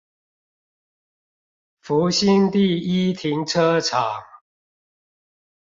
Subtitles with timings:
[1.79, 4.23] 福興第一停車場